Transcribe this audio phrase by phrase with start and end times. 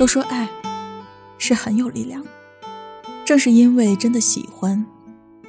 [0.00, 0.48] 都说爱
[1.36, 2.24] 是很有力量，
[3.22, 4.86] 正是因为真的喜欢，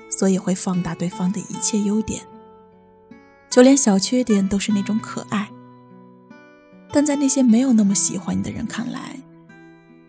[0.09, 2.21] 所以会放大对方的一切优点，
[3.49, 5.49] 就连小缺点都是那种可爱。
[6.91, 9.21] 但在那些没有那么喜欢你的人看来，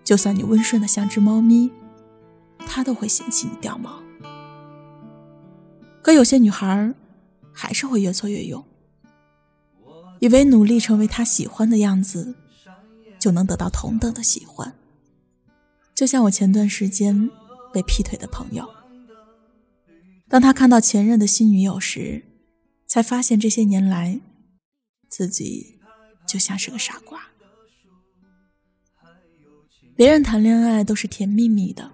[0.02, 1.70] 就算你温顺的像只猫咪，
[2.66, 4.02] 他都会嫌弃你掉毛。
[6.02, 6.92] 可有些女孩
[7.52, 8.64] 还是会越挫越勇，
[10.18, 12.34] 以为努力成为他喜欢的样子，
[13.22, 14.74] 就能得到同等的喜欢。
[15.94, 17.30] 就像我前段时间
[17.72, 18.68] 被劈腿的朋友，
[20.28, 22.24] 当他看到前任的新女友时，
[22.88, 24.20] 才发现这些年来
[25.08, 25.78] 自己。
[26.24, 27.20] 就像是个傻瓜。
[29.94, 31.92] 别人谈恋爱都是甜蜜蜜的，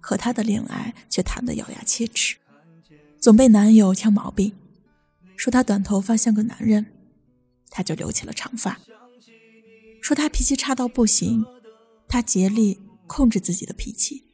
[0.00, 2.36] 可他的恋爱却谈得咬牙切齿，
[3.20, 4.54] 总被男友挑毛病，
[5.36, 6.86] 说他短头发像个男人，
[7.68, 8.76] 他就留起了长发；
[10.02, 11.46] 说他脾气差到不行，
[12.06, 14.24] 他竭力控制自己的脾气；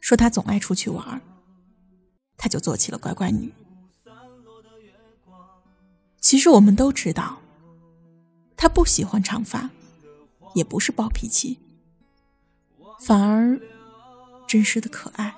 [0.00, 1.20] 说他总爱出去玩，
[2.38, 3.52] 他就做起了乖乖女。
[6.20, 7.40] 其实我们都知道。
[8.58, 9.68] 他不喜欢长发，
[10.54, 11.58] 也不是暴脾气，
[13.00, 13.60] 反而
[14.48, 15.36] 真实的可爱。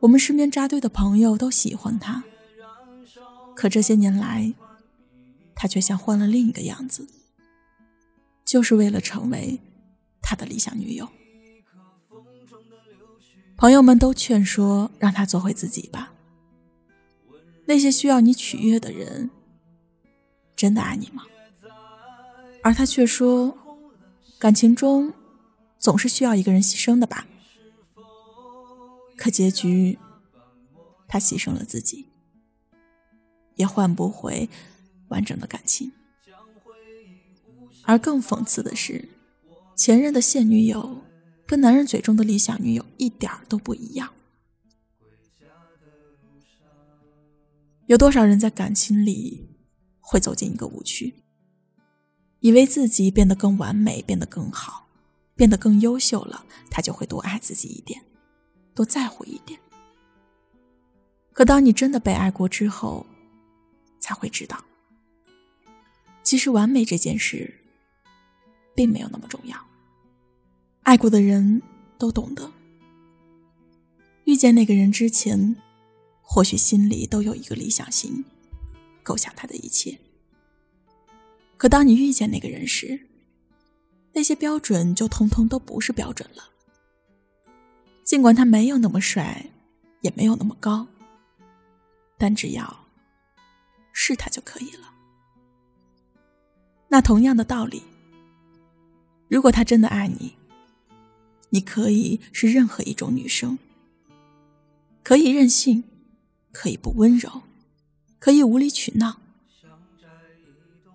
[0.00, 2.24] 我们身边扎堆的朋友都喜欢他，
[3.54, 4.52] 可这些年来，
[5.54, 7.06] 他却像换了另一个样子，
[8.44, 9.60] 就是为了成为
[10.20, 11.08] 他的理想女友。
[13.56, 16.12] 朋友们都劝说让他做回自己吧，
[17.66, 19.30] 那些需要你取悦的人。
[20.56, 21.24] 真的爱你吗？
[22.62, 23.56] 而他却说，
[24.38, 25.12] 感情中
[25.78, 27.26] 总是需要一个人牺牲的吧。
[29.16, 29.98] 可结局，
[31.08, 32.06] 他牺牲了自己，
[33.56, 34.48] 也换不回
[35.08, 35.92] 完整的感情。
[37.84, 39.08] 而更讽刺的是，
[39.76, 41.02] 前任的现女友
[41.46, 44.12] 跟男人嘴中的理想女友一点都不一样。
[47.86, 49.50] 有多少人在感情里？
[50.06, 51.14] 会走进一个误区，
[52.40, 54.86] 以为自己变得更完美，变得更好，
[55.34, 58.04] 变得更优秀了，他就会多爱自己一点，
[58.74, 59.58] 多在乎一点。
[61.32, 63.06] 可当你真的被爱过之后，
[63.98, 64.62] 才会知道，
[66.22, 67.63] 其实完美这件事，
[68.74, 69.56] 并没有那么重要。
[70.82, 71.62] 爱过的人
[71.98, 72.52] 都懂得，
[74.24, 75.56] 遇见那个人之前，
[76.20, 78.24] 或许心里都有一个理想型。
[79.02, 79.98] 构想他的一切，
[81.58, 83.06] 可当你遇见那个人时，
[84.14, 86.48] 那些标准就通通都不是标准了。
[88.02, 89.50] 尽管他没有那么帅，
[90.00, 90.86] 也没有那么高，
[92.16, 92.86] 但只要
[93.92, 94.90] 是他就可以了。
[96.88, 97.82] 那同样的道理，
[99.34, 100.36] 如果他真的爱你，
[101.50, 103.58] 你可以是任何一种女生，
[105.02, 105.82] 可以任性，
[106.52, 107.42] 可以不温柔。
[108.20, 109.20] 可以无理取闹，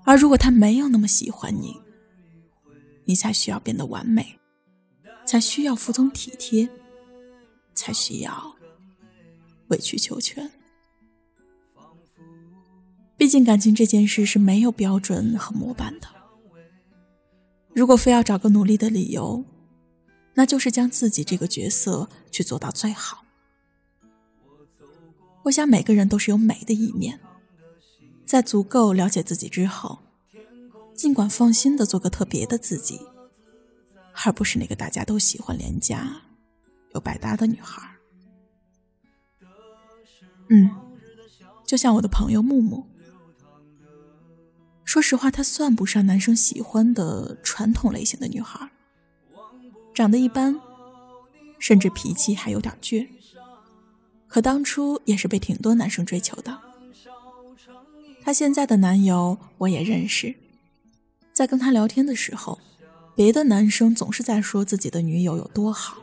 [0.06, 1.82] 而如果他没有那么喜欢你，
[3.04, 4.40] 你才需要变得完美，
[5.28, 6.70] 才需要服从体贴，
[7.76, 8.56] 才需要
[9.68, 10.50] 委曲求全。
[13.18, 16.08] 毕竟感情这件事是没有标准和模板的。
[17.80, 19.46] 如果非要找个努力的理由，
[20.34, 23.24] 那就是将自己这个角色去做到最好。
[25.44, 27.22] 我想每个人都是有美的一面，
[28.26, 30.00] 在足够了解自己之后，
[30.94, 33.00] 尽管放心的做个特别的自己，
[34.26, 36.24] 而不是那个大家都喜欢廉价
[36.94, 37.96] 又百搭的女孩。
[40.50, 40.70] 嗯，
[41.66, 42.86] 就像我的朋友木木，
[44.90, 48.68] 说实话，她算不上男生喜欢的传统类型的女孩，
[49.94, 50.60] 长得一般，
[51.60, 53.08] 甚至脾气还有点倔。
[54.28, 56.60] 可当初也是被挺多男生追求的。
[58.24, 60.36] 她现在的男友我也认识，
[61.34, 62.60] 在跟他聊天的时候，
[63.16, 66.00] 别的男生总是在说自己的女友有多好，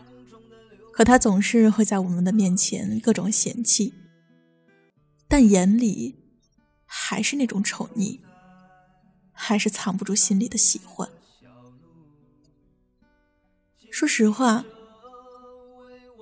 [0.93, 3.93] 可他总是会在我们的面前各种嫌弃，
[5.27, 6.15] 但眼里
[6.85, 8.21] 还是那种宠溺，
[9.37, 11.09] 还是藏不住心里的喜欢。
[13.93, 14.65] 说实话。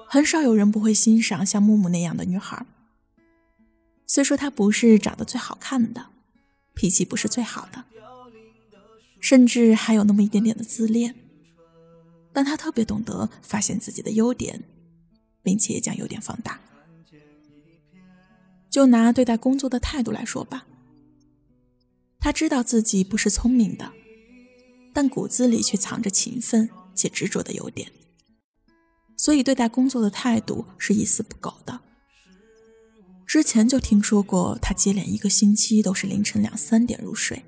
[0.07, 2.65] 很少有人不会欣赏像木木那样的女孩。
[4.07, 6.07] 虽说她不是长得最好看的，
[6.73, 7.85] 脾气不是最好的，
[9.19, 11.17] 甚至还有那么一点点的自恋，
[12.33, 14.63] 但她特别懂得发现自己的优点，
[15.43, 16.61] 并且将优点放大。
[18.71, 20.65] 就拿对待工作的态度来说吧，
[22.25, 23.93] 她知道自己不是聪明的，
[24.95, 27.93] 但骨子里却藏着勤奋且执着的优点，
[29.15, 31.79] 所以对待工作的态度是一丝不苟的。
[33.27, 37.45] 之前就听说过，他接连一个星期都是凌晨两三点入睡，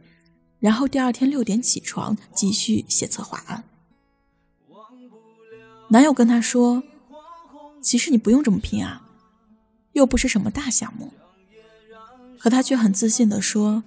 [0.61, 3.65] 然后第二天六点起床继续写策划案。
[5.89, 6.83] 男友跟他说
[7.81, 9.09] ：“其实你不用这么拼啊，
[9.95, 11.15] 又不是什么大项目。”
[12.39, 13.83] 可他却很自信地说：“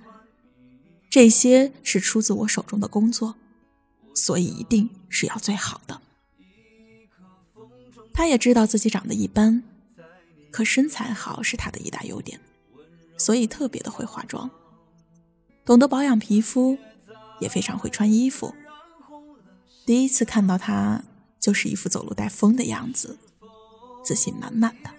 [1.10, 3.36] 这些是出自我手中的工作，
[4.14, 6.02] 所以一定是要最好的。”
[8.14, 9.64] 他也知道自己长得一般。
[10.52, 12.42] 可身材好是他的一大优点，
[13.20, 14.50] 所以特别的会化妆，
[15.64, 16.76] 懂得保养皮肤，
[17.40, 18.56] 也非常会穿衣服。
[19.86, 21.04] 第一次看到他，
[21.40, 23.20] 就是一副走路带风的样子，
[24.04, 24.90] 自信满满的。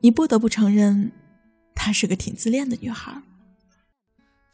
[0.00, 1.12] 你不得不承认，
[1.74, 3.22] 她是个挺自恋的女孩，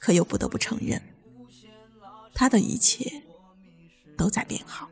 [0.03, 1.01] 可又不得不承认，
[2.35, 3.23] 他的一切
[4.17, 4.91] 都在变好。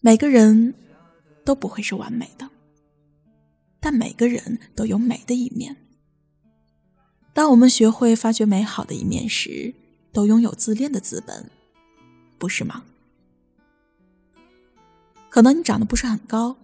[0.00, 0.72] 每个人
[1.44, 2.48] 都不会是完美的，
[3.78, 5.76] 但每个人都有美的一面。
[7.34, 9.74] 当我们学会发掘美好的一面时，
[10.10, 11.50] 都拥有自恋的资本，
[12.38, 12.84] 不是吗？
[15.28, 16.56] 可能你长得不是很高，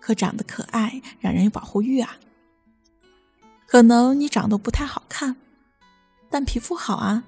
[0.00, 2.18] 可长得可爱，让人有保护欲啊。
[3.70, 5.36] 可能你长得不太好看，
[6.28, 7.22] 但皮肤好啊。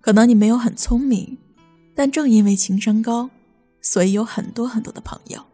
[0.00, 1.36] 可能你没有很聪明，
[1.94, 3.28] 但正因为情商高。
[3.82, 5.44] 所以有很多很多的朋友，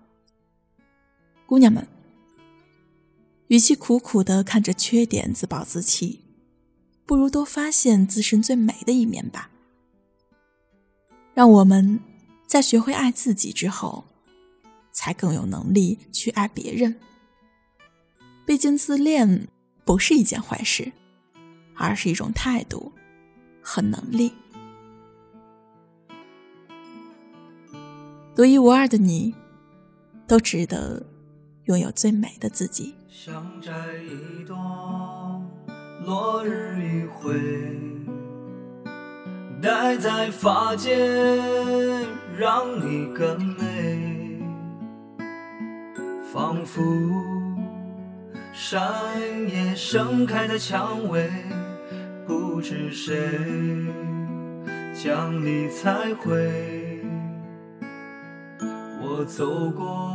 [1.45, 1.89] 姑娘们，
[3.49, 6.21] 与其苦苦的看着缺点自暴自弃，
[7.05, 9.51] 不如多发现自身最美的一面吧。
[11.35, 11.99] 让我们
[12.47, 14.05] 在学会爱自己之后，
[14.93, 17.01] 才更有能力去爱别人。
[18.49, 19.47] 毕竟自恋
[19.85, 20.91] 不是一件坏事，
[21.77, 22.91] 而是一种态度
[23.61, 24.33] 和能力。
[28.35, 29.35] 独一无二的你，
[30.27, 31.05] 都值得
[31.65, 32.95] 拥有最美的自己。
[33.06, 34.56] 想摘一朵
[36.06, 37.39] 落日余晖，
[39.61, 40.97] 戴在发间，
[42.35, 44.41] 让你更美。
[46.33, 46.83] 仿佛
[48.61, 51.31] 山野盛开的蔷薇，
[52.27, 53.17] 不知谁
[54.93, 57.01] 将你采回。
[59.01, 60.13] 我走过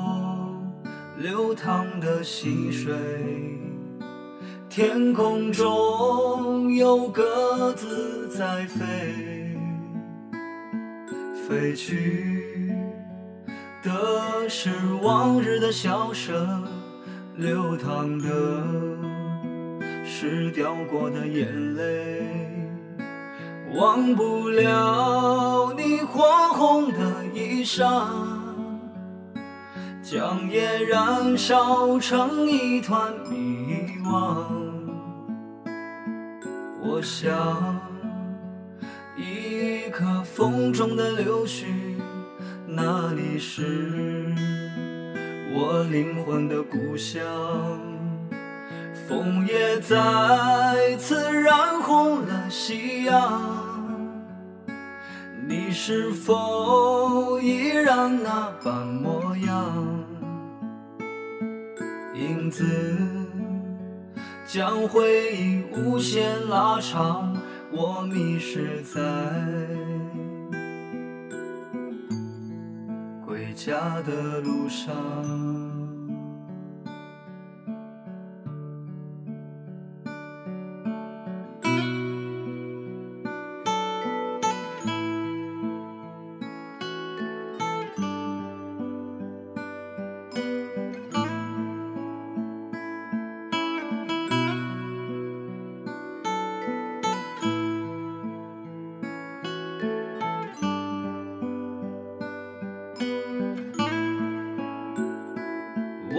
[1.17, 2.93] 流淌的溪水，
[4.69, 9.55] 天空中有鸽子在飞，
[11.47, 12.75] 飞去
[13.81, 14.69] 的是
[15.01, 16.67] 往日的笑声，
[17.35, 18.27] 流淌的
[20.05, 22.21] 是掉过的眼泪，
[23.75, 28.11] 忘不了你火红的衣裳。
[30.03, 34.45] 将夜燃烧成一团迷惘。
[36.83, 37.81] 我想，
[39.17, 41.65] 一颗风中的柳絮，
[42.67, 44.35] 那里是
[45.55, 47.21] 我灵魂的故乡。
[49.07, 53.41] 风也再次染红了夕阳。
[55.47, 60.03] 你是否依然那般模样？
[62.15, 62.65] 影子
[64.47, 67.35] 将回忆无限拉长，
[67.71, 69.01] 我迷失在
[73.53, 75.62] 回家的路上。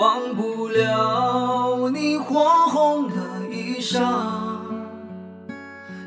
[0.04, 3.16] 忘不了你火红的
[3.50, 4.02] 衣裳，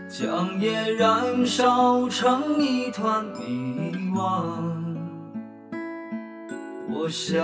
[0.08, 4.44] 将夜燃烧成一团迷惘。
[6.88, 7.44] 我想，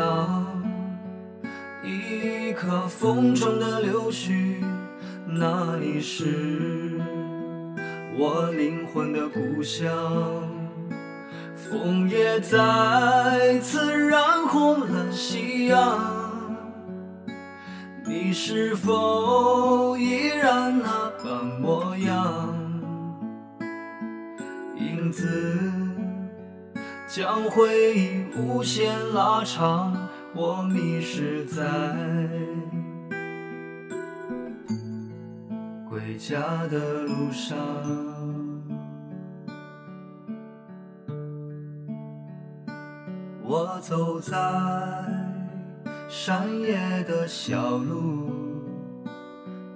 [1.83, 4.63] 一颗风中的柳絮，
[5.25, 7.01] 那里是
[8.15, 9.89] 我灵魂的故乡。
[11.55, 16.12] 风也再次染红了夕阳。
[18.15, 22.53] 你是否依然那般模样？
[24.77, 25.59] 影子
[27.07, 29.97] 将回忆无限拉长
[30.35, 31.63] 我迷失在
[35.89, 37.57] 回家的路上。
[43.41, 44.37] 我走在
[46.15, 48.29] 山野的小路，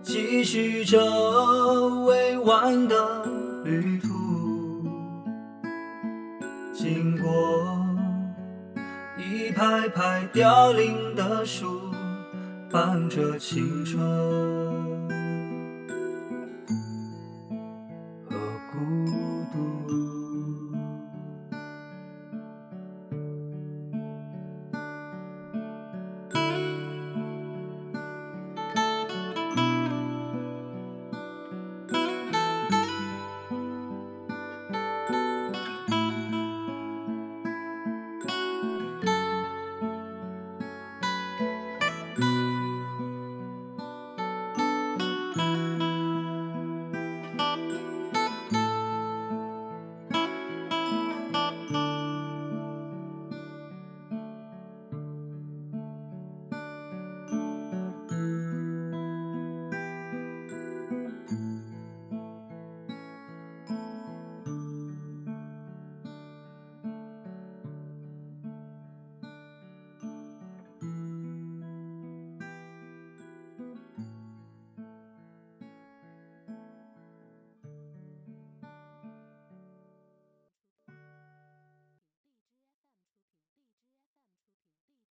[0.04, 1.04] 继续着
[2.06, 3.26] 未完的
[3.66, 4.08] 旅途。
[6.76, 7.28] 经过
[9.18, 11.82] 一排排凋零的树，
[12.70, 14.67] 伴着青春。